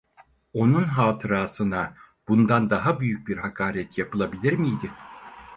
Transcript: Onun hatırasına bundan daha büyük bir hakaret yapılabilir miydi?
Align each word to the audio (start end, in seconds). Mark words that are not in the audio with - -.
Onun 0.53 0.83
hatırasına 0.83 1.93
bundan 2.27 2.69
daha 2.69 2.99
büyük 2.99 3.27
bir 3.27 3.37
hakaret 3.37 3.97
yapılabilir 3.97 4.53
miydi? 4.53 4.91